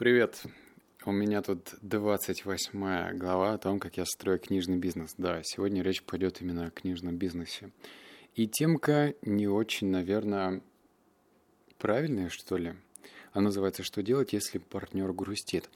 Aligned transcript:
Привет. 0.00 0.40
У 1.04 1.12
меня 1.12 1.42
тут 1.42 1.74
28 1.82 3.18
глава 3.18 3.52
о 3.52 3.58
том, 3.58 3.78
как 3.78 3.98
я 3.98 4.06
строю 4.06 4.38
книжный 4.38 4.78
бизнес. 4.78 5.12
Да, 5.18 5.42
сегодня 5.44 5.82
речь 5.82 6.02
пойдет 6.02 6.40
именно 6.40 6.64
о 6.64 6.70
книжном 6.70 7.18
бизнесе. 7.18 7.70
И 8.34 8.48
темка 8.48 9.12
не 9.20 9.46
очень, 9.46 9.88
наверное, 9.88 10.62
правильная, 11.76 12.30
что 12.30 12.56
ли. 12.56 12.76
Она 13.34 13.48
называется 13.48 13.82
«Что 13.82 14.02
делать, 14.02 14.32
если 14.32 14.56
партнер 14.56 15.12
грустит?». 15.12 15.68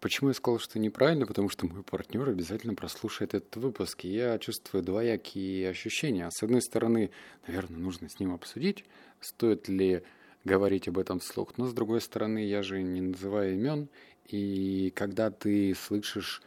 Почему 0.00 0.30
я 0.30 0.34
сказал, 0.34 0.58
что 0.58 0.78
неправильно? 0.78 1.26
Потому 1.26 1.50
что 1.50 1.66
мой 1.66 1.82
партнер 1.82 2.30
обязательно 2.30 2.74
прослушает 2.74 3.34
этот 3.34 3.56
выпуск, 3.56 4.06
и 4.06 4.08
я 4.08 4.38
чувствую 4.38 4.82
двоякие 4.82 5.68
ощущения. 5.68 6.30
С 6.30 6.42
одной 6.42 6.62
стороны, 6.62 7.10
наверное, 7.46 7.78
нужно 7.78 8.08
с 8.08 8.18
ним 8.20 8.32
обсудить, 8.32 8.86
стоит 9.20 9.68
ли 9.68 10.02
говорить 10.44 10.88
об 10.88 10.98
этом 10.98 11.20
вслух. 11.20 11.56
Но 11.58 11.66
с 11.66 11.72
другой 11.72 12.00
стороны, 12.00 12.46
я 12.46 12.62
же 12.62 12.82
не 12.82 13.00
называю 13.00 13.54
имен, 13.54 13.88
и 14.26 14.92
когда 14.94 15.30
ты 15.30 15.74
слышишь 15.74 16.42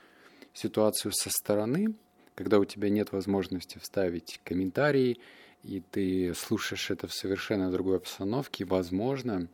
ситуацию 0.54 1.12
со 1.12 1.30
стороны, 1.30 1.96
когда 2.36 2.60
у 2.60 2.66
тебя 2.66 2.90
нет 2.90 3.12
возможности 3.12 3.78
вставить 3.78 4.40
комментарии, 4.44 5.20
и 5.64 5.82
ты 5.92 6.34
слушаешь 6.34 6.92
это 6.92 7.08
в 7.08 7.14
совершенно 7.14 7.72
другой 7.72 7.98
обстановке, 7.98 8.66
возможно, 8.66 9.48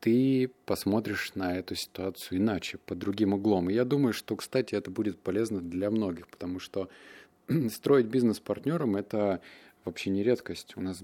ты 0.00 0.50
посмотришь 0.64 1.34
на 1.34 1.56
эту 1.56 1.74
ситуацию 1.74 2.38
иначе, 2.38 2.78
под 2.78 2.98
другим 2.98 3.34
углом. 3.34 3.68
И 3.68 3.74
я 3.74 3.84
думаю, 3.84 4.12
что, 4.12 4.36
кстати, 4.36 4.74
это 4.74 4.90
будет 4.90 5.18
полезно 5.18 5.60
для 5.60 5.90
многих, 5.90 6.28
потому 6.28 6.58
что 6.58 6.88
строить 7.70 8.06
бизнес 8.06 8.40
партнером– 8.40 8.96
это 8.96 9.40
вообще 9.84 10.10
не 10.10 10.22
редкость. 10.22 10.76
У 10.76 10.80
нас 10.80 11.02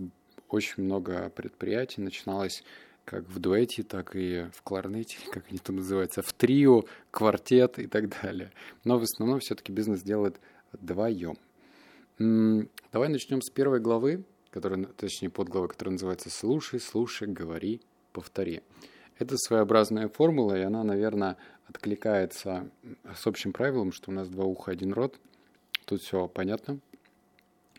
очень 0.48 0.84
много 0.84 1.30
предприятий 1.30 2.00
начиналось 2.00 2.62
как 3.04 3.28
в 3.28 3.38
дуэте, 3.38 3.84
так 3.84 4.16
и 4.16 4.46
в 4.52 4.62
кларнете, 4.62 5.18
как 5.32 5.44
они 5.48 5.58
там 5.58 5.76
называются, 5.76 6.22
в 6.22 6.32
трио, 6.32 6.84
квартет 7.10 7.78
и 7.78 7.86
так 7.86 8.10
далее. 8.22 8.50
Но 8.84 8.98
в 8.98 9.02
основном 9.02 9.40
все-таки 9.40 9.72
бизнес 9.72 10.02
делает 10.02 10.38
вдвоем. 10.72 11.38
Давай 12.18 13.08
начнем 13.08 13.42
с 13.42 13.50
первой 13.50 13.80
главы, 13.80 14.24
которая, 14.50 14.84
точнее 14.84 15.30
подглавы, 15.30 15.68
которая 15.68 15.92
называется 15.92 16.30
«Слушай, 16.30 16.80
слушай, 16.80 17.28
говори, 17.28 17.80
повтори». 18.12 18.62
Это 19.18 19.36
своеобразная 19.36 20.08
формула, 20.08 20.58
и 20.58 20.62
она, 20.62 20.82
наверное, 20.82 21.36
откликается 21.68 22.70
с 23.14 23.26
общим 23.26 23.52
правилом, 23.52 23.92
что 23.92 24.10
у 24.10 24.14
нас 24.14 24.28
два 24.28 24.44
уха, 24.44 24.72
один 24.72 24.92
рот. 24.92 25.18
Тут 25.84 26.02
все 26.02 26.26
понятно 26.26 26.80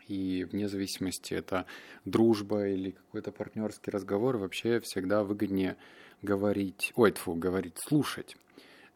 и 0.08 0.44
вне 0.44 0.68
зависимости 0.68 1.34
это 1.34 1.66
дружба 2.04 2.66
или 2.66 2.90
какой-то 2.90 3.30
партнерский 3.30 3.90
разговор, 3.90 4.38
вообще 4.38 4.80
всегда 4.80 5.22
выгоднее 5.22 5.76
говорить, 6.22 6.92
ой, 6.96 7.12
тьфу, 7.12 7.34
говорить, 7.34 7.78
слушать, 7.78 8.36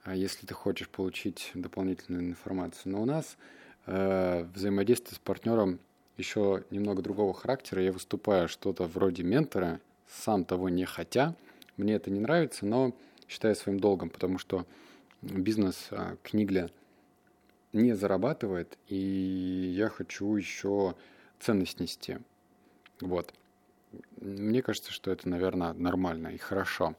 а 0.02 0.16
если 0.16 0.46
ты 0.46 0.54
хочешь 0.54 0.88
получить 0.88 1.52
дополнительную 1.54 2.24
информацию. 2.24 2.92
Но 2.92 3.02
у 3.02 3.04
нас 3.04 3.36
э, 3.86 4.44
взаимодействие 4.54 5.14
с 5.14 5.18
партнером 5.18 5.78
еще 6.16 6.64
немного 6.70 7.02
другого 7.02 7.32
характера. 7.32 7.82
Я 7.82 7.92
выступаю 7.92 8.48
что-то 8.48 8.84
вроде 8.84 9.22
ментора, 9.22 9.80
сам 10.08 10.44
того 10.44 10.68
не 10.68 10.84
хотя. 10.84 11.36
Мне 11.76 11.94
это 11.94 12.10
не 12.10 12.20
нравится, 12.20 12.66
но 12.66 12.94
считаю 13.28 13.54
своим 13.54 13.78
долгом, 13.78 14.10
потому 14.10 14.38
что 14.38 14.66
бизнес 15.20 15.88
э, 15.90 16.16
книгля– 16.22 16.70
не 17.72 17.94
зарабатывает, 17.94 18.78
и 18.88 18.96
я 19.76 19.88
хочу 19.88 20.34
еще 20.36 20.94
ценность 21.40 21.80
нести. 21.80 22.18
Вот. 23.00 23.32
Мне 24.20 24.62
кажется, 24.62 24.92
что 24.92 25.10
это, 25.10 25.28
наверное, 25.28 25.72
нормально 25.72 26.28
и 26.28 26.38
хорошо 26.38 26.94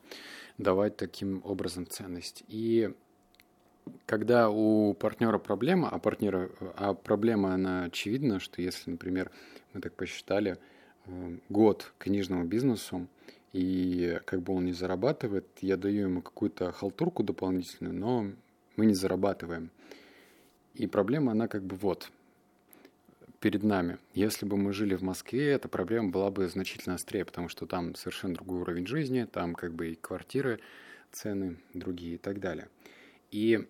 давать 0.58 0.98
таким 0.98 1.42
образом 1.46 1.88
ценность. 1.88 2.44
И 2.48 2.94
когда 4.06 4.50
у 4.50 4.94
партнера 4.94 5.38
проблема, 5.40 5.90
а, 5.90 6.00
партнера, 6.00 6.50
а 6.76 6.94
проблема, 6.94 7.54
она 7.54 7.86
очевидна, 7.86 8.40
что 8.40 8.62
если, 8.62 8.92
например, 8.92 9.32
мы 9.74 9.82
так 9.82 9.94
посчитали, 9.94 10.58
э, 11.06 11.38
год 11.50 11.94
книжному 11.98 12.46
бизнесу, 12.46 13.08
и 13.54 14.20
как 14.26 14.42
бы 14.42 14.54
он 14.54 14.66
не 14.66 14.74
зарабатывает, 14.74 15.48
я 15.62 15.78
даю 15.78 16.04
ему 16.04 16.22
какую-то 16.22 16.72
халтурку 16.72 17.24
дополнительную, 17.24 17.94
но 17.94 18.32
мы 18.76 18.86
не 18.86 18.96
зарабатываем– 18.96 19.70
и 20.76 20.88
проблема, 20.88 21.32
она 21.32 21.48
как 21.48 21.64
бы 21.64 21.76
вот, 21.76 22.12
перед 23.40 23.64
нами. 23.64 23.98
Если 24.14 24.46
бы 24.46 24.58
мы 24.58 24.72
жили 24.74 24.96
в 24.96 25.02
Москве, 25.02 25.52
эта 25.52 25.68
проблема 25.68 26.10
была 26.10 26.32
бы 26.32 26.48
значительно 26.48 26.96
острее, 26.96 27.26
потому 27.26 27.50
что 27.50 27.66
там 27.66 27.94
совершенно 27.96 28.36
другой 28.36 28.62
уровень 28.62 28.88
жизни, 28.88 29.26
там 29.26 29.54
как 29.54 29.74
бы 29.74 29.92
и 29.92 29.96
квартиры, 29.96 30.60
цены 31.12 31.58
другие 31.74 32.16
и 32.16 32.18
так 32.18 32.40
далее. 32.40 32.70
И 33.32 33.68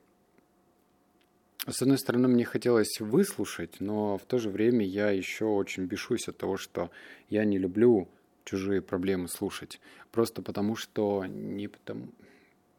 с 1.67 1.81
одной 1.81 1.97
стороны, 1.97 2.27
мне 2.27 2.43
хотелось 2.43 2.99
выслушать, 2.99 3.79
но 3.79 4.17
в 4.17 4.25
то 4.25 4.37
же 4.37 4.49
время 4.49 4.85
я 4.85 5.11
еще 5.11 5.45
очень 5.45 5.85
бешусь 5.85 6.27
от 6.27 6.37
того, 6.37 6.57
что 6.57 6.91
я 7.29 7.45
не 7.45 7.57
люблю 7.57 8.09
чужие 8.43 8.81
проблемы 8.81 9.27
слушать. 9.27 9.79
Просто 10.11 10.41
потому 10.41 10.75
что 10.75 11.25
не 11.25 11.67
потому... 11.67 12.09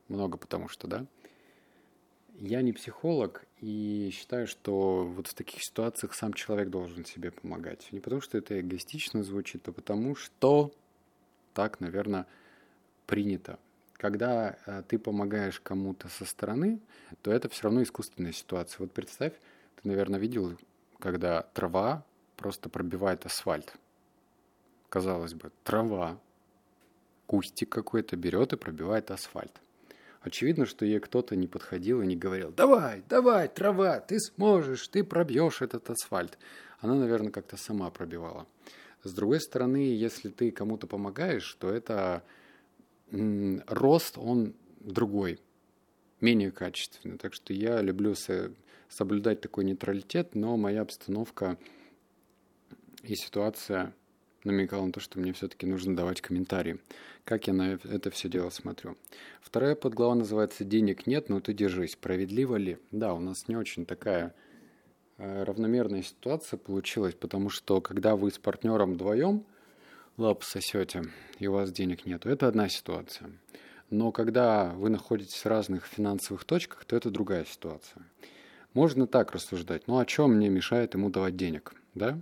Много 0.09 0.37
потому 0.37 0.69
что, 0.69 0.87
да? 0.87 1.07
Я 2.47 2.61
не 2.61 2.75
психолог 2.75 3.47
и 3.63 4.11
считаю, 4.13 4.47
что 4.47 5.07
вот 5.07 5.29
в 5.29 5.33
таких 5.33 5.63
ситуациях 5.63 6.13
сам 6.13 6.35
человек 6.35 6.69
должен 6.69 7.07
себе 7.07 7.31
помогать. 7.31 7.89
Не 7.91 8.01
потому, 8.01 8.21
что 8.21 8.37
это 8.37 8.61
эгоистично 8.61 9.23
звучит, 9.23 9.67
а 9.67 9.73
потому 9.73 10.15
что 10.15 10.71
так, 11.55 11.81
наверное, 11.81 12.27
принято. 13.07 13.59
Когда 13.95 14.59
э, 14.67 14.83
ты 14.87 14.99
помогаешь 14.99 15.59
кому-то 15.59 16.09
со 16.09 16.27
стороны, 16.27 16.81
то 17.23 17.33
это 17.33 17.49
все 17.49 17.63
равно 17.63 17.83
искусственная 17.83 18.33
ситуация. 18.33 18.81
Вот 18.81 18.93
представь, 18.93 19.33
ты, 19.77 19.89
наверное, 19.89 20.21
видел, 20.21 20.55
когда 20.99 21.45
трава 21.55 22.05
просто 22.37 22.69
пробивает 22.69 23.25
асфальт. 23.25 23.75
Казалось 24.91 25.33
бы, 25.33 25.51
трава, 25.63 26.21
кустик 27.27 27.71
какой-то 27.71 28.17
берет 28.17 28.53
и 28.53 28.59
пробивает 28.59 29.11
асфальт. 29.11 29.64
Очевидно, 30.25 30.65
что 30.65 30.87
ей 30.87 31.01
кто-то 31.01 31.37
не 31.37 31.47
подходил 31.47 32.01
и 32.01 32.07
не 32.07 32.17
говорил 32.17 32.51
«Давай, 32.51 33.05
давай, 33.11 33.47
трава, 33.47 34.01
ты 34.01 34.19
сможешь, 34.19 34.89
ты 34.89 35.05
пробьешь 35.05 35.61
этот 35.61 35.91
асфальт». 35.91 36.39
Она, 36.81 36.95
наверное, 36.95 37.31
как-то 37.31 37.59
сама 37.59 37.91
пробивала. 37.91 38.47
С 39.03 39.13
другой 39.13 39.39
стороны, 39.43 39.77
если 39.77 40.31
ты 40.31 40.51
кому-то 40.51 40.87
помогаешь, 40.87 41.55
то 41.61 41.69
это 41.71 42.23
рост, 43.11 44.17
он 44.17 44.55
другой, 44.81 45.41
менее 46.23 46.51
качественный. 46.51 47.19
Так 47.19 47.35
что 47.35 47.53
я 47.53 47.83
люблю 47.83 48.15
со, 48.15 48.51
соблюдать 48.89 49.43
такой 49.43 49.65
нейтралитет, 49.65 50.35
но 50.35 50.57
моя 50.57 50.81
обстановка 50.81 51.59
и 53.03 53.15
ситуация 53.15 53.95
намекал 54.45 54.87
на 54.87 54.93
то, 54.93 55.01
что 55.01 55.19
мне 55.19 55.33
все-таки 55.33 55.67
нужно 55.67 55.97
давать 55.97 56.21
комментарии, 56.21 56.79
как 57.25 57.47
я 57.47 57.53
на 57.53 57.79
это 57.85 58.11
все 58.11 58.29
дело 58.29 58.51
смотрю. 58.51 58.97
Вторая 59.41 59.75
подглава 59.75 60.15
называется 60.15 60.65
«Денег 60.65 61.07
нет, 61.07 61.29
но 61.29 61.41
ты 61.41 61.53
держись». 61.53 61.93
Справедливо 61.93 62.57
ли? 62.57 62.79
Да, 62.91 63.15
у 63.15 63.21
нас 63.21 63.49
не 63.49 63.57
очень 63.57 63.87
такая 63.87 64.35
э, 65.19 65.43
равномерная 65.45 66.03
ситуация 66.03 66.59
получилась, 66.59 67.15
потому 67.15 67.51
что 67.51 67.81
когда 67.81 68.17
вы 68.17 68.31
с 68.31 68.39
партнером 68.39 68.95
вдвоем 68.95 69.45
лап 70.17 70.45
сосете, 70.45 71.05
и 71.39 71.47
у 71.47 71.53
вас 71.53 71.73
денег 71.73 72.07
нету, 72.07 72.29
это 72.29 72.47
одна 72.47 72.69
ситуация. 72.69 73.31
Но 73.91 74.13
когда 74.13 74.73
вы 74.75 74.89
находитесь 74.89 75.45
в 75.45 75.47
разных 75.47 75.87
финансовых 75.87 76.45
точках, 76.45 76.85
то 76.85 76.97
это 76.97 77.11
другая 77.11 77.45
ситуация. 77.45 78.03
Можно 78.73 79.07
так 79.07 79.33
рассуждать. 79.33 79.87
Ну, 79.87 79.99
о 79.99 80.07
чем 80.07 80.35
мне 80.35 80.49
мешает 80.49 80.95
ему 80.95 81.11
давать 81.11 81.37
денег? 81.37 81.75
Да? 81.95 82.19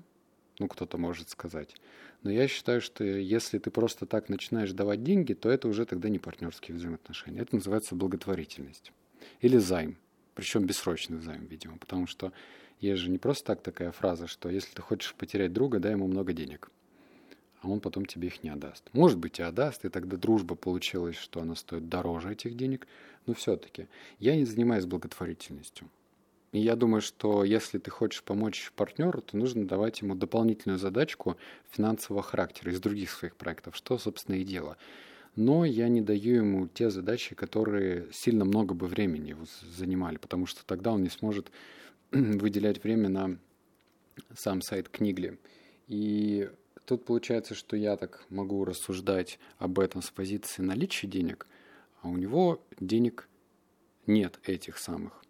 Ну, 0.63 0.69
кто-то 0.69 0.97
может 0.97 1.29
сказать. 1.29 1.75
Но 2.23 2.31
я 2.31 2.47
считаю, 2.47 2.81
что 2.81 3.03
если 3.03 3.59
ты 3.59 3.73
просто 3.73 4.07
так 4.07 4.29
начинаешь 4.29 4.71
давать 4.71 5.03
деньги, 5.03 5.35
то 5.35 5.51
это 5.51 5.67
уже 5.67 5.85
тогда 5.87 6.09
не 6.09 6.21
партнерские 6.21 6.77
взаимоотношения. 6.77 7.41
Это 7.41 7.57
называется 7.57 7.97
благотворительность. 7.97 8.93
Или 9.41 9.59
займ. 9.59 9.97
Причем 10.37 10.65
бессрочный 10.65 11.21
займ, 11.21 11.47
видимо. 11.47 11.79
Потому 11.79 12.07
что 12.07 12.33
есть 12.79 13.03
же 13.03 13.11
не 13.11 13.19
просто 13.19 13.47
так 13.47 13.63
такая 13.63 13.91
фраза, 13.91 14.29
что 14.29 14.49
если 14.49 14.73
ты 14.73 14.83
хочешь 14.83 15.17
потерять 15.17 15.53
друга, 15.53 15.81
дай 15.81 15.93
ему 15.95 16.07
много 16.07 16.33
денег. 16.33 16.71
А 17.61 17.69
он 17.69 17.81
потом 17.81 18.07
тебе 18.07 18.29
их 18.29 18.45
не 18.45 18.51
отдаст. 18.51 18.89
Может 18.93 19.19
быть, 19.19 19.41
и 19.41 19.43
отдаст, 19.43 19.85
и 19.85 19.89
тогда 19.89 20.17
дружба 20.17 20.55
получилась, 20.55 21.17
что 21.17 21.41
она 21.41 21.57
стоит 21.57 21.89
дороже 21.89 22.31
этих 22.31 22.57
денег. 22.57 22.87
Но 23.27 23.35
все-таки 23.35 23.89
я 24.21 24.37
не 24.37 24.45
занимаюсь 24.45 24.87
благотворительностью. 24.87 25.89
Я 26.53 26.77
думаю, 26.77 27.01
что 27.01 27.45
если 27.45 27.79
ты 27.79 27.91
хочешь 27.91 28.23
помочь 28.23 28.73
партнеру, 28.77 29.23
то 29.23 29.39
нужно 29.39 29.67
давать 29.67 30.03
ему 30.03 30.15
дополнительную 30.15 30.79
задачку 30.79 31.39
финансового 31.71 32.23
характера 32.23 32.71
из 32.71 32.81
других 32.81 33.11
своих 33.11 33.37
проектов, 33.37 33.75
что, 33.75 33.97
собственно, 33.97 34.37
и 34.37 34.45
дело. 34.45 34.77
Но 35.35 35.65
я 35.65 35.89
не 35.89 36.03
даю 36.03 36.37
ему 36.37 36.69
те 36.69 36.91
задачи, 36.91 37.35
которые 37.35 38.07
сильно 38.13 38.45
много 38.45 38.75
бы 38.75 38.87
времени 38.87 39.35
занимали, 39.75 40.19
потому 40.19 40.45
что 40.45 40.67
тогда 40.67 40.93
он 40.93 41.03
не 41.03 41.09
сможет 41.09 41.51
выделять 42.11 42.85
время 42.85 43.09
на 43.09 43.39
сам 44.37 44.61
сайт 44.61 44.91
книгли. 44.91 45.39
И 45.89 46.51
тут 46.85 47.07
получается, 47.07 47.55
что 47.55 47.79
я 47.79 47.97
так 47.97 48.27
могу 48.29 48.67
рассуждать 48.67 49.39
об 49.57 49.79
этом 49.79 50.03
с 50.03 50.11
позиции 50.11 50.61
наличия 50.61 51.07
денег, 51.07 51.47
а 52.03 52.09
у 52.09 52.19
него 52.19 52.63
денег 52.79 53.27
нет 54.07 54.39
этих 54.45 54.77
самых. 54.77 55.25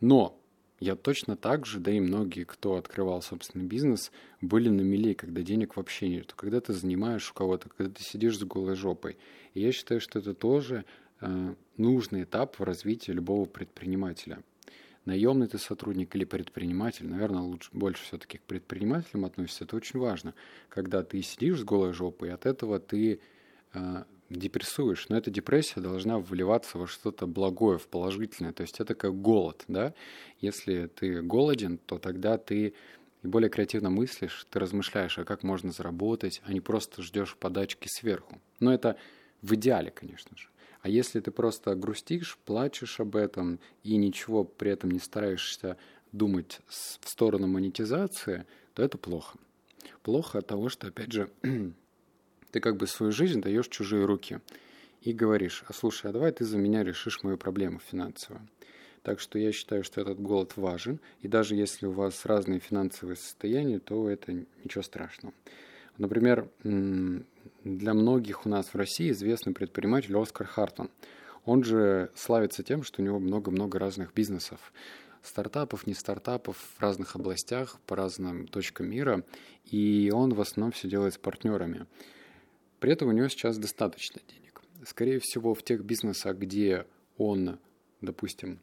Но 0.00 0.37
я 0.80 0.94
точно 0.94 1.36
так 1.36 1.66
же, 1.66 1.80
да 1.80 1.90
и 1.90 2.00
многие, 2.00 2.44
кто 2.44 2.76
открывал 2.76 3.20
собственный 3.20 3.66
бизнес, 3.66 4.12
были 4.40 4.68
на 4.68 4.82
мели, 4.82 5.14
когда 5.14 5.42
денег 5.42 5.76
вообще 5.76 6.08
нет, 6.08 6.32
когда 6.34 6.60
ты 6.60 6.72
занимаешь 6.72 7.30
у 7.30 7.34
кого-то, 7.34 7.68
когда 7.68 7.92
ты 7.92 8.02
сидишь 8.02 8.38
с 8.38 8.44
голой 8.44 8.76
жопой. 8.76 9.18
И 9.54 9.60
я 9.60 9.72
считаю, 9.72 10.00
что 10.00 10.20
это 10.20 10.34
тоже 10.34 10.84
э, 11.20 11.54
нужный 11.76 12.22
этап 12.22 12.58
в 12.58 12.62
развитии 12.62 13.10
любого 13.10 13.46
предпринимателя. 13.46 14.42
Наемный 15.04 15.48
ты 15.48 15.58
сотрудник 15.58 16.14
или 16.14 16.24
предприниматель, 16.24 17.08
наверное, 17.08 17.40
лучше, 17.40 17.70
больше 17.72 18.04
все-таки 18.04 18.38
к 18.38 18.42
предпринимателям 18.42 19.24
относится, 19.24 19.64
это 19.64 19.74
очень 19.74 19.98
важно. 19.98 20.34
Когда 20.68 21.02
ты 21.02 21.22
сидишь 21.22 21.60
с 21.60 21.64
голой 21.64 21.92
жопой, 21.92 22.32
от 22.32 22.46
этого 22.46 22.78
ты 22.78 23.20
э, 23.72 24.04
депрессуешь, 24.30 25.08
но 25.08 25.16
эта 25.16 25.30
депрессия 25.30 25.80
должна 25.80 26.18
вливаться 26.18 26.78
во 26.78 26.86
что-то 26.86 27.26
благое, 27.26 27.78
в 27.78 27.88
положительное. 27.88 28.52
То 28.52 28.62
есть 28.62 28.80
это 28.80 28.94
как 28.94 29.20
голод, 29.20 29.64
да? 29.68 29.94
Если 30.40 30.86
ты 30.86 31.22
голоден, 31.22 31.78
то 31.78 31.98
тогда 31.98 32.38
ты 32.38 32.74
более 33.22 33.50
креативно 33.50 33.90
мыслишь, 33.90 34.46
ты 34.50 34.58
размышляешь, 34.58 35.18
а 35.18 35.24
как 35.24 35.42
можно 35.42 35.72
заработать, 35.72 36.40
а 36.44 36.52
не 36.52 36.60
просто 36.60 37.02
ждешь 37.02 37.36
подачки 37.36 37.88
сверху. 37.88 38.40
Но 38.60 38.72
это 38.72 38.96
в 39.42 39.54
идеале, 39.54 39.90
конечно 39.90 40.36
же. 40.36 40.48
А 40.80 40.88
если 40.88 41.20
ты 41.20 41.30
просто 41.30 41.74
грустишь, 41.74 42.38
плачешь 42.44 43.00
об 43.00 43.16
этом 43.16 43.58
и 43.82 43.96
ничего 43.96 44.44
при 44.44 44.70
этом 44.70 44.90
не 44.90 45.00
стараешься 45.00 45.76
думать 46.12 46.60
в 46.68 47.08
сторону 47.08 47.46
монетизации, 47.48 48.46
то 48.74 48.82
это 48.82 48.96
плохо. 48.96 49.38
Плохо 50.02 50.38
от 50.38 50.46
того, 50.46 50.68
что, 50.68 50.86
опять 50.86 51.12
же, 51.12 51.30
Ты 52.50 52.60
как 52.60 52.76
бы 52.76 52.86
свою 52.86 53.12
жизнь 53.12 53.40
даешь 53.40 53.68
чужие 53.68 54.04
руки 54.04 54.40
и 55.02 55.12
говоришь, 55.12 55.64
а 55.66 55.72
слушай, 55.72 56.10
а 56.10 56.12
давай 56.12 56.32
ты 56.32 56.44
за 56.44 56.58
меня 56.58 56.82
решишь 56.82 57.22
мою 57.22 57.36
проблему 57.36 57.78
финансовую. 57.78 58.46
Так 59.02 59.20
что 59.20 59.38
я 59.38 59.52
считаю, 59.52 59.84
что 59.84 60.00
этот 60.00 60.20
голод 60.20 60.56
важен, 60.56 61.00
и 61.20 61.28
даже 61.28 61.54
если 61.54 61.86
у 61.86 61.92
вас 61.92 62.26
разные 62.26 62.60
финансовые 62.60 63.16
состояния, 63.16 63.78
то 63.78 64.08
это 64.08 64.32
ничего 64.64 64.82
страшного. 64.82 65.34
Например, 65.98 66.48
для 66.62 67.94
многих 67.94 68.46
у 68.46 68.48
нас 68.48 68.68
в 68.68 68.76
России 68.76 69.10
известный 69.10 69.52
предприниматель 69.52 70.16
Оскар 70.16 70.46
Хартон. 70.46 70.90
Он 71.44 71.64
же 71.64 72.10
славится 72.14 72.62
тем, 72.62 72.82
что 72.82 73.02
у 73.02 73.04
него 73.04 73.18
много-много 73.18 73.78
разных 73.78 74.12
бизнесов. 74.14 74.72
Стартапов, 75.22 75.86
не 75.86 75.94
стартапов 75.94 76.56
в 76.56 76.80
разных 76.80 77.16
областях, 77.16 77.80
по 77.86 77.96
разным 77.96 78.46
точкам 78.46 78.90
мира. 78.90 79.24
И 79.64 80.10
он 80.14 80.34
в 80.34 80.40
основном 80.40 80.72
все 80.72 80.88
делает 80.88 81.14
с 81.14 81.18
партнерами. 81.18 81.86
При 82.80 82.92
этом 82.92 83.08
у 83.08 83.12
него 83.12 83.28
сейчас 83.28 83.58
достаточно 83.58 84.20
денег. 84.28 84.62
Скорее 84.84 85.18
всего, 85.18 85.54
в 85.54 85.62
тех 85.62 85.84
бизнесах, 85.84 86.36
где 86.36 86.86
он, 87.16 87.58
допустим, 88.00 88.60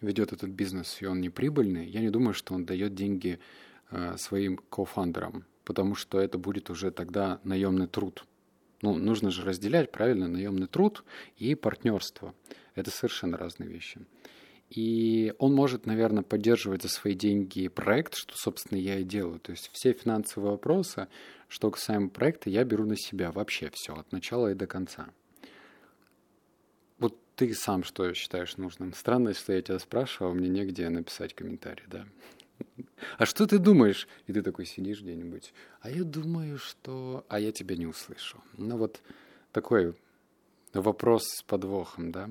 ведет 0.00 0.32
этот 0.32 0.50
бизнес, 0.50 1.02
и 1.02 1.06
он 1.06 1.20
не 1.20 1.30
прибыльный, 1.30 1.88
я 1.88 2.00
не 2.00 2.10
думаю, 2.10 2.34
что 2.34 2.54
он 2.54 2.64
дает 2.64 2.94
деньги 2.94 3.40
э, 3.90 4.16
своим 4.16 4.56
кофандерам, 4.56 5.44
потому 5.64 5.94
что 5.96 6.20
это 6.20 6.38
будет 6.38 6.70
уже 6.70 6.90
тогда 6.92 7.40
наемный 7.42 7.88
труд. 7.88 8.24
Ну, 8.80 8.94
нужно 8.94 9.30
же 9.30 9.42
разделять, 9.42 9.90
правильно, 9.90 10.28
наемный 10.28 10.68
труд 10.68 11.04
и 11.36 11.56
партнерство. 11.56 12.34
Это 12.76 12.92
совершенно 12.92 13.36
разные 13.36 13.68
вещи. 13.68 14.00
И 14.70 15.34
он 15.38 15.54
может, 15.54 15.86
наверное, 15.86 16.22
поддерживать 16.22 16.82
за 16.82 16.88
свои 16.88 17.14
деньги 17.14 17.68
проект, 17.68 18.14
что, 18.14 18.36
собственно, 18.36 18.78
я 18.78 18.98
и 18.98 19.04
делаю. 19.04 19.40
То 19.40 19.52
есть 19.52 19.70
все 19.72 19.92
финансовые 19.92 20.52
вопросы, 20.52 21.08
что 21.48 21.70
касаемо 21.70 22.08
проекта, 22.08 22.50
я 22.50 22.64
беру 22.64 22.84
на 22.84 22.96
себя 22.96 23.32
вообще 23.32 23.70
все, 23.72 23.94
от 23.94 24.12
начала 24.12 24.50
и 24.50 24.54
до 24.54 24.66
конца. 24.66 25.08
Вот 26.98 27.18
ты 27.36 27.54
сам 27.54 27.84
что 27.84 28.12
считаешь 28.14 28.56
нужным? 28.56 28.92
Странно, 28.92 29.34
что 29.34 29.52
я 29.52 29.62
тебя 29.62 29.78
спрашивал, 29.78 30.34
мне 30.34 30.48
негде 30.48 30.88
написать 30.88 31.34
комментарий, 31.34 31.84
да? 31.86 32.06
А 33.18 33.26
что 33.26 33.46
ты 33.46 33.58
думаешь? 33.58 34.08
И 34.26 34.32
ты 34.32 34.42
такой 34.42 34.66
сидишь 34.66 35.00
где-нибудь. 35.00 35.52
А 35.80 35.90
я 35.90 36.04
думаю, 36.04 36.58
что... 36.58 37.24
А 37.28 37.38
я 37.38 37.52
тебя 37.52 37.76
не 37.76 37.86
услышу. 37.86 38.42
Ну 38.56 38.76
вот 38.76 39.00
такой 39.52 39.94
вопрос 40.72 41.24
с 41.24 41.42
подвохом, 41.42 42.10
да? 42.10 42.30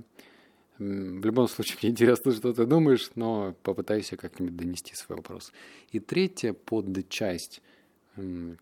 В 0.77 1.25
любом 1.25 1.47
случае, 1.47 1.77
мне 1.81 1.91
интересно, 1.91 2.31
что 2.31 2.53
ты 2.53 2.65
думаешь, 2.65 3.09
но 3.15 3.55
попытайся 3.63 4.17
как-нибудь 4.17 4.55
донести 4.55 4.95
свой 4.95 5.17
вопрос. 5.17 5.51
И 5.91 5.99
третья 5.99 6.53
подчасть, 6.53 7.61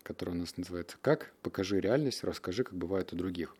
которая 0.04 0.36
у 0.36 0.40
нас 0.40 0.58
называется 0.58 0.98
«Как? 1.02 1.34
Покажи 1.42 1.80
реальность, 1.80 2.24
расскажи, 2.24 2.64
как 2.64 2.76
бывает 2.76 3.14
у 3.14 3.16
других». 3.16 3.56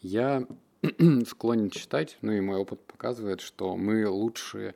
Я 0.00 0.46
склонен 1.26 1.70
читать, 1.70 2.18
ну 2.22 2.32
и 2.32 2.40
мой 2.40 2.58
опыт 2.58 2.80
показывает, 2.80 3.40
что 3.40 3.76
мы 3.76 4.08
лучше 4.08 4.74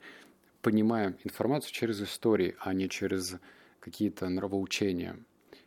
понимаем 0.63 1.17
информацию 1.25 1.73
через 1.73 2.01
истории, 2.03 2.57
а 2.59 2.73
не 2.75 2.89
через 2.89 3.37
какие-то 3.81 4.29
нравоучения. 4.29 5.17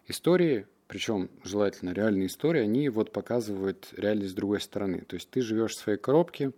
Истории, 0.08 0.68
причем 0.88 1.30
желательно 1.44 1.92
реальные 1.92 2.28
истории, 2.28 2.62
они 2.62 2.90
вот 2.90 3.12
показывают 3.12 3.90
реальность 3.96 4.32
с 4.32 4.36
другой 4.36 4.62
стороны. 4.62 5.02
То 5.02 5.16
есть 5.16 5.30
ты 5.30 5.42
живешь 5.42 5.76
в 5.76 5.80
своей 5.80 6.00
коробке, 6.00 6.52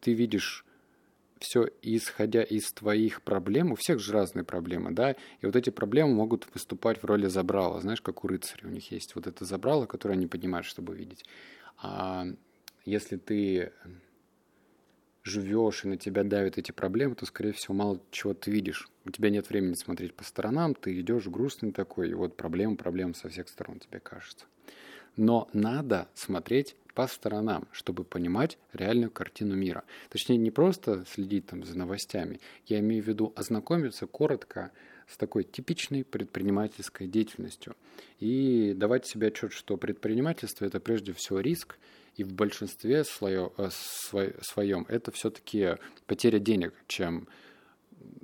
ты 0.00 0.12
видишь 0.12 0.64
все 1.40 1.68
исходя 1.82 2.42
из 2.42 2.70
твоих 2.72 3.22
проблем, 3.22 3.72
у 3.72 3.74
всех 3.74 3.98
же 3.98 4.12
разные 4.12 4.44
проблемы, 4.44 4.92
да, 4.92 5.12
и 5.12 5.46
вот 5.46 5.56
эти 5.56 5.70
проблемы 5.70 6.14
могут 6.14 6.46
выступать 6.54 7.02
в 7.02 7.04
роли 7.06 7.26
забрала, 7.26 7.80
знаешь, 7.80 8.02
как 8.02 8.24
у 8.24 8.28
рыцарей, 8.28 8.68
у 8.68 8.70
них 8.70 8.92
есть 8.92 9.14
вот 9.14 9.26
это 9.26 9.44
забрало, 9.44 9.86
которое 9.86 10.14
они 10.14 10.26
поднимают, 10.26 10.66
чтобы 10.66 10.94
видеть. 10.94 11.24
А 11.78 12.26
если 12.84 13.16
ты 13.16 13.72
живешь 15.22 15.84
и 15.84 15.88
на 15.88 15.96
тебя 15.96 16.24
давят 16.24 16.58
эти 16.58 16.72
проблемы, 16.72 17.14
то, 17.14 17.26
скорее 17.26 17.52
всего, 17.52 17.74
мало 17.74 18.00
чего 18.10 18.34
ты 18.34 18.50
видишь. 18.50 18.88
У 19.04 19.10
тебя 19.10 19.30
нет 19.30 19.48
времени 19.48 19.74
смотреть 19.74 20.14
по 20.14 20.24
сторонам, 20.24 20.74
ты 20.74 21.00
идешь 21.00 21.26
грустный 21.26 21.72
такой, 21.72 22.10
и 22.10 22.14
вот 22.14 22.36
проблема, 22.36 22.76
проблема 22.76 23.14
со 23.14 23.28
всех 23.28 23.48
сторон 23.48 23.78
тебе 23.78 24.00
кажется. 24.00 24.46
Но 25.16 25.48
надо 25.52 26.08
смотреть 26.14 26.76
по 26.94 27.06
сторонам, 27.06 27.68
чтобы 27.72 28.04
понимать 28.04 28.58
реальную 28.72 29.10
картину 29.10 29.54
мира. 29.54 29.84
Точнее, 30.08 30.36
не 30.36 30.50
просто 30.50 31.04
следить 31.10 31.46
там 31.46 31.64
за 31.64 31.76
новостями, 31.78 32.40
я 32.66 32.80
имею 32.80 33.02
в 33.02 33.06
виду 33.06 33.32
ознакомиться 33.36 34.06
коротко 34.06 34.72
с 35.08 35.16
такой 35.16 35.44
типичной 35.44 36.04
предпринимательской 36.04 37.08
деятельностью 37.08 37.76
и 38.20 38.74
давать 38.76 39.06
себе 39.06 39.28
отчет, 39.28 39.52
что 39.52 39.76
предпринимательство 39.76 40.64
это 40.64 40.78
прежде 40.80 41.12
всего 41.12 41.40
риск, 41.40 41.78
и 42.16 42.24
в 42.24 42.32
большинстве 42.32 43.04
свое, 43.04 43.52
э, 43.56 43.70
своем 44.42 44.84
это 44.88 45.10
все-таки 45.10 45.76
потеря 46.06 46.38
денег, 46.38 46.74
чем 46.86 47.28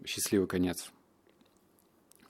счастливый 0.04 0.48
конец. 0.48 0.92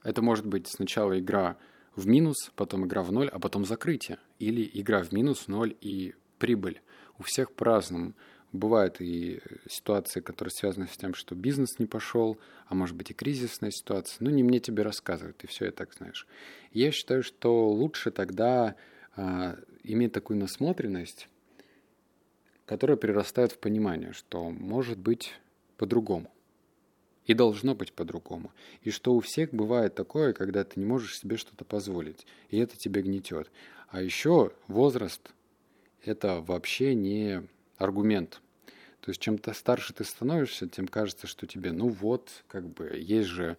Это 0.02 0.22
может 0.22 0.46
быть 0.46 0.68
сначала 0.68 1.18
игра 1.18 1.58
в 1.96 2.06
минус, 2.06 2.50
потом 2.54 2.86
игра 2.86 3.02
в 3.02 3.10
ноль, 3.10 3.28
а 3.28 3.38
потом 3.38 3.64
закрытие. 3.64 4.18
Или 4.38 4.70
игра 4.74 5.02
в 5.02 5.12
минус, 5.12 5.48
ноль 5.48 5.74
и 5.80 6.14
прибыль. 6.38 6.80
У 7.18 7.22
всех 7.22 7.52
по-разному. 7.52 8.14
Бывают 8.52 9.00
и 9.00 9.40
ситуации, 9.68 10.20
которые 10.20 10.52
связаны 10.52 10.86
с 10.86 10.96
тем, 10.96 11.14
что 11.14 11.34
бизнес 11.34 11.78
не 11.78 11.86
пошел, 11.86 12.38
а 12.66 12.74
может 12.74 12.96
быть 12.96 13.10
и 13.10 13.14
кризисная 13.14 13.70
ситуация. 13.70 14.18
Ну, 14.20 14.30
не 14.30 14.42
мне 14.42 14.60
тебе 14.60 14.82
рассказывать, 14.82 15.36
ты 15.38 15.46
все 15.46 15.66
и 15.66 15.70
так 15.70 15.92
знаешь. 15.94 16.26
Я 16.72 16.90
считаю, 16.92 17.22
что 17.22 17.68
лучше 17.68 18.10
тогда 18.10 18.76
а, 19.16 19.56
иметь 19.82 20.12
такую 20.12 20.38
насмотренность, 20.38 21.28
которая 22.66 22.96
прирастает 22.96 23.52
в 23.52 23.58
понимание, 23.58 24.12
что 24.12 24.50
может 24.50 24.98
быть 24.98 25.34
по-другому. 25.76 26.30
И 27.26 27.34
должно 27.34 27.74
быть 27.74 27.92
по-другому. 27.92 28.52
И 28.82 28.90
что 28.90 29.14
у 29.14 29.20
всех 29.20 29.52
бывает 29.52 29.94
такое, 29.94 30.32
когда 30.32 30.62
ты 30.62 30.78
не 30.78 30.86
можешь 30.86 31.18
себе 31.18 31.36
что-то 31.36 31.64
позволить. 31.64 32.24
И 32.50 32.58
это 32.58 32.76
тебя 32.76 33.02
гнетет. 33.02 33.50
А 33.88 34.00
еще 34.00 34.52
возраст 34.68 35.32
это 36.08 36.40
вообще 36.40 36.94
не 36.94 37.42
аргумент. 37.78 38.40
То 39.00 39.10
есть 39.10 39.20
чем 39.20 39.38
то 39.38 39.52
старше 39.52 39.94
ты 39.94 40.04
становишься, 40.04 40.68
тем 40.68 40.88
кажется, 40.88 41.26
что 41.26 41.46
тебе, 41.46 41.72
ну 41.72 41.88
вот, 41.88 42.44
как 42.48 42.68
бы, 42.68 42.96
есть 42.96 43.28
же 43.28 43.56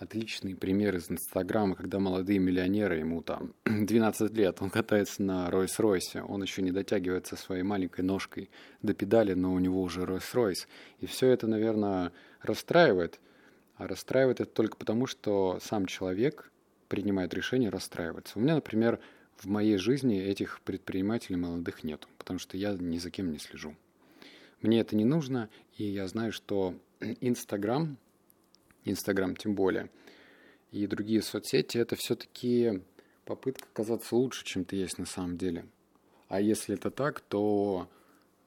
отличный 0.00 0.56
пример 0.56 0.96
из 0.96 1.10
Инстаграма, 1.10 1.74
когда 1.74 1.98
молодые 1.98 2.38
миллионеры, 2.38 2.96
ему 2.98 3.20
там 3.22 3.52
12 3.64 4.32
лет, 4.32 4.56
он 4.60 4.70
катается 4.70 5.22
на 5.22 5.50
Ройс-Ройсе, 5.50 6.22
он 6.22 6.42
еще 6.42 6.62
не 6.62 6.72
дотягивается 6.72 7.36
своей 7.36 7.62
маленькой 7.62 8.02
ножкой 8.02 8.50
до 8.80 8.94
педали, 8.94 9.34
но 9.34 9.52
у 9.52 9.58
него 9.58 9.82
уже 9.82 10.02
Ройс-Ройс. 10.02 10.66
И 11.00 11.06
все 11.06 11.28
это, 11.28 11.46
наверное, 11.46 12.12
расстраивает. 12.40 13.20
А 13.76 13.86
расстраивает 13.86 14.40
это 14.40 14.50
только 14.50 14.76
потому, 14.76 15.06
что 15.06 15.58
сам 15.62 15.86
человек 15.86 16.50
принимает 16.88 17.34
решение 17.34 17.70
расстраиваться. 17.70 18.38
У 18.38 18.42
меня, 18.42 18.54
например, 18.54 19.00
в 19.42 19.46
моей 19.46 19.76
жизни 19.78 20.20
этих 20.20 20.60
предпринимателей 20.60 21.36
молодых 21.36 21.84
нету, 21.84 22.08
потому 22.18 22.38
что 22.38 22.56
я 22.56 22.72
ни 22.72 22.98
за 22.98 23.10
кем 23.10 23.32
не 23.32 23.38
слежу. 23.38 23.74
Мне 24.60 24.80
это 24.80 24.94
не 24.96 25.04
нужно, 25.04 25.48
и 25.76 25.84
я 25.84 26.06
знаю, 26.06 26.32
что 26.32 26.74
Инстаграм, 27.20 27.96
Инстаграм 28.84 29.34
тем 29.34 29.54
более, 29.54 29.90
и 30.70 30.86
другие 30.86 31.22
соцсети, 31.22 31.78
это 31.78 31.96
все-таки 31.96 32.82
попытка 33.24 33.66
казаться 33.72 34.14
лучше, 34.14 34.44
чем 34.44 34.64
ты 34.64 34.76
есть 34.76 34.98
на 34.98 35.06
самом 35.06 35.36
деле. 35.36 35.66
А 36.28 36.40
если 36.40 36.74
это 36.74 36.90
так, 36.90 37.20
то 37.20 37.88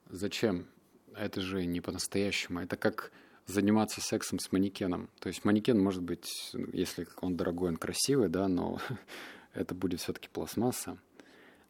зачем 0.09 0.67
это 1.15 1.41
же 1.41 1.65
не 1.65 1.81
по-настоящему. 1.81 2.61
Это 2.61 2.77
как 2.77 3.11
заниматься 3.45 4.01
сексом 4.01 4.39
с 4.39 4.51
манекеном. 4.51 5.09
То 5.19 5.27
есть 5.27 5.43
манекен 5.43 5.79
может 5.79 6.01
быть, 6.01 6.53
если 6.71 7.07
он 7.21 7.35
дорогой, 7.35 7.69
он 7.69 7.77
красивый, 7.77 8.29
да, 8.29 8.47
но 8.47 8.79
это 9.53 9.75
будет 9.75 10.01
все-таки 10.01 10.29
пластмасса. 10.29 10.97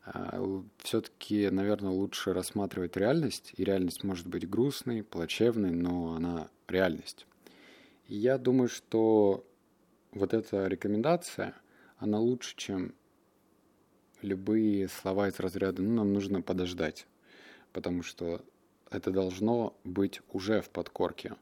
А, 0.05 0.63
все-таки, 0.79 1.49
наверное, 1.49 1.91
лучше 1.91 2.33
рассматривать 2.33 2.97
реальность, 2.97 3.53
и 3.55 3.63
реальность 3.63 4.03
может 4.03 4.27
быть 4.27 4.49
грустной, 4.49 5.03
плачевной, 5.03 5.71
но 5.71 6.15
она 6.15 6.49
реальность. 6.67 7.25
И 8.07 8.15
я 8.15 8.37
думаю, 8.37 8.67
что 8.67 9.45
вот 10.11 10.33
эта 10.33 10.67
рекомендация, 10.67 11.55
она 11.97 12.19
лучше, 12.19 12.55
чем 12.57 12.93
любые 14.21 14.87
слова 14.87 15.29
из 15.29 15.39
разряда 15.39 15.81
«ну, 15.81 15.93
нам 15.95 16.13
нужно 16.13 16.41
подождать», 16.41 17.07
потому 17.71 18.03
что 18.03 18.43
это 18.89 19.11
должно 19.11 19.75
быть 19.83 20.21
уже 20.31 20.61
в 20.61 20.69
подкорке. 20.69 21.33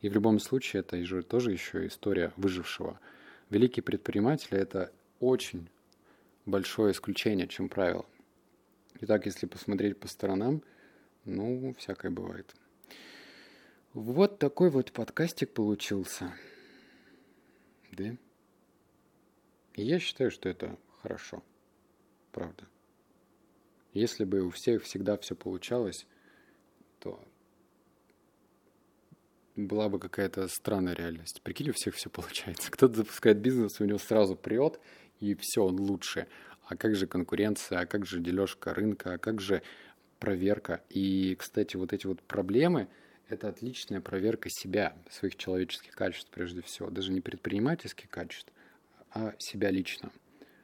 И 0.00 0.08
в 0.08 0.14
любом 0.14 0.38
случае 0.40 0.80
это 0.80 1.02
же 1.04 1.22
тоже 1.22 1.52
еще 1.52 1.86
история 1.86 2.32
выжившего. 2.36 2.98
Великие 3.50 3.82
предприниматели– 3.82 4.58
это 4.58 4.90
очень 5.18 5.68
большое 6.46 6.92
исключение, 6.92 7.46
чем 7.46 7.68
правило. 7.68 8.06
Итак, 9.02 9.26
если 9.26 9.46
посмотреть 9.46 9.98
по 9.98 10.08
сторонам– 10.08 10.62
ну, 11.24 11.74
всякое 11.78 12.10
бывает. 12.10 12.54
Вот 13.92 14.38
такой 14.38 14.70
вот 14.70 14.92
подкастик 14.92 15.52
получился. 15.52 16.32
Да? 17.92 18.16
Я 19.74 19.98
считаю, 19.98 20.30
что 20.30 20.48
это 20.48 20.78
хорошо. 21.02 21.42
Правда. 22.32 22.68
Если 23.92 24.24
бы 24.24 24.42
у 24.42 24.50
всех 24.50 24.84
всегда 24.84 25.16
все 25.16 25.34
получалось, 25.34 26.06
то 27.00 27.20
была 29.56 29.88
бы 29.88 29.98
какая-то 29.98 30.46
странная 30.48 30.94
реальность. 30.94 31.42
Прикинь, 31.42 31.70
у 31.70 31.72
всех 31.72 31.94
все 31.94 32.08
получается. 32.08 32.70
Кто-то 32.70 32.94
запускает 32.94 33.38
бизнес, 33.38 33.80
у 33.80 33.84
него 33.84 33.98
сразу 33.98 34.36
прет, 34.36 34.78
и 35.18 35.34
все, 35.34 35.64
он 35.64 35.80
лучше. 35.80 36.28
А 36.66 36.76
как 36.76 36.94
же 36.94 37.08
конкуренция, 37.08 37.80
а 37.80 37.86
как 37.86 38.06
же 38.06 38.20
дележка 38.20 38.72
рынка, 38.72 39.14
а 39.14 39.18
как 39.18 39.40
же 39.40 39.62
проверка. 40.20 40.82
И, 40.90 41.34
кстати, 41.36 41.76
вот 41.76 41.92
эти 41.92 42.06
вот 42.06 42.22
проблемы– 42.22 42.88
это 43.28 43.48
отличная 43.48 44.00
проверка 44.00 44.48
себя, 44.50 44.94
своих 45.10 45.36
человеческих 45.36 45.92
качеств 45.92 46.30
прежде 46.30 46.62
всего. 46.62 46.90
Даже 46.90 47.10
не 47.10 47.20
предпринимательских 47.20 48.08
качеств, 48.08 48.52
а 49.10 49.34
себя 49.38 49.70
лично. 49.70 50.12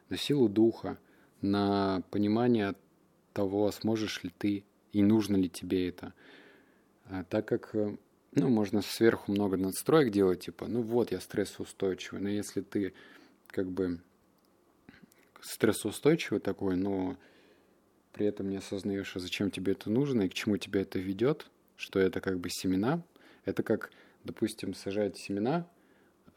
На 0.08 0.16
силу 0.16 0.48
духа, 0.48 0.98
на 1.40 2.02
понимание 2.10 2.74
того, 3.32 3.70
сможешь 3.72 4.22
ли 4.22 4.30
ты 4.38 4.64
и 4.92 5.02
нужно 5.02 5.36
ли 5.36 5.48
тебе 5.48 5.88
это. 5.88 6.12
А, 7.06 7.24
так 7.24 7.46
как 7.46 7.74
э, 7.74 7.96
ну, 8.32 8.48
можно 8.48 8.82
сверху 8.82 9.32
много 9.32 9.56
надстроек 9.56 10.12
делать, 10.12 10.44
типа, 10.44 10.66
ну 10.68 10.82
вот, 10.82 11.12
я 11.12 11.20
стрессоустойчивый, 11.20 12.20
но 12.20 12.28
если 12.28 12.60
ты 12.60 12.94
как 13.48 13.70
бы 13.70 14.00
стрессоустойчивый 15.40 16.40
такой, 16.40 16.76
но 16.76 17.16
при 18.16 18.26
этом 18.26 18.48
не 18.48 18.56
осознаешь, 18.56 19.14
а 19.14 19.20
зачем 19.20 19.50
тебе 19.50 19.72
это 19.72 19.90
нужно 19.90 20.22
и 20.22 20.28
к 20.30 20.32
чему 20.32 20.56
тебя 20.56 20.80
это 20.80 20.98
ведет, 20.98 21.46
что 21.76 22.00
это 22.00 22.22
как 22.22 22.40
бы 22.40 22.48
семена. 22.48 23.02
Это 23.44 23.62
как, 23.62 23.90
допустим, 24.24 24.72
сажать 24.72 25.18
семена, 25.18 25.68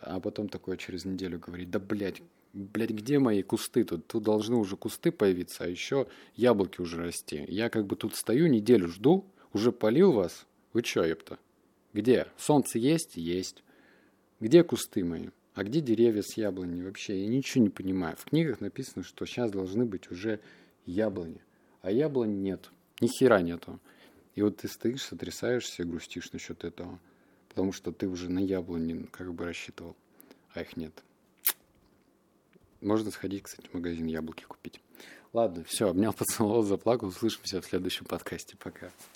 а 0.01 0.19
потом 0.19 0.50
такое 0.50 0.75
через 0.75 1.05
неделю 1.05 1.39
говорить, 1.39 1.71
да, 1.71 1.79
блядь, 1.79 2.21
блядь, 2.51 2.89
где 2.89 3.17
мои 3.17 3.43
кусты 3.43 3.86
тут? 3.86 4.05
Тут 4.07 4.24
должны 4.24 4.57
уже 4.57 4.75
кусты 4.75 5.13
появиться, 5.13 5.63
а 5.63 5.67
еще 5.67 6.07
яблоки 6.36 6.81
уже 6.81 6.98
расти. 6.98 7.45
Я 7.48 7.69
как 7.69 7.88
бы 7.88 7.95
тут 7.95 8.13
стою, 8.13 8.48
неделю 8.48 8.89
жду, 8.89 9.25
уже 9.53 9.71
полил 9.71 10.12
вас. 10.12 10.45
Вы 10.74 10.81
чё, 10.81 11.05
епта? 11.05 11.39
Где? 11.93 12.27
Солнце 12.36 12.77
есть? 12.77 13.15
Есть. 13.15 13.63
Где 14.41 14.65
кусты 14.65 15.05
мои? 15.05 15.29
А 15.53 15.63
где 15.63 15.79
деревья 15.79 16.24
с 16.24 16.36
яблони? 16.36 16.81
Вообще, 16.81 17.21
я 17.21 17.27
ничего 17.29 17.63
не 17.63 17.69
понимаю. 17.69 18.17
В 18.17 18.25
книгах 18.25 18.59
написано, 18.59 19.03
что 19.05 19.25
сейчас 19.25 19.50
должны 19.50 19.86
быть 19.86 20.12
уже 20.12 20.41
яблони 20.86 21.39
а 21.81 21.91
яблонь 21.91 22.41
нет, 22.41 22.69
ни 23.01 23.07
хера 23.07 23.41
нету. 23.41 23.79
И 24.36 24.41
вот 24.41 24.57
ты 24.57 24.67
стоишь, 24.67 25.03
сотрясаешься, 25.03 25.83
грустишь 25.83 26.31
насчет 26.31 26.63
этого, 26.63 27.00
потому 27.50 27.71
что 27.71 27.91
ты 27.91 28.07
уже 28.07 28.29
на 28.29 28.39
яблони 28.39 29.05
как 29.12 29.33
бы 29.33 29.45
рассчитывал, 29.45 29.95
а 30.53 30.62
их 30.62 30.77
нет. 30.77 31.03
Можно 32.81 33.12
сходить, 33.12 33.43
кстати, 33.43 33.67
в 33.67 33.74
магазин 33.74 34.05
яблоки 34.05 34.45
купить. 34.45 34.79
Ладно, 35.33 35.63
все, 35.65 35.89
обнял, 35.89 36.13
поцеловал, 36.13 36.63
заплакал. 36.63 37.09
Услышимся 37.09 37.62
в 37.62 37.65
следующем 37.65 38.05
подкасте. 38.05 38.55
Пока. 38.57 38.91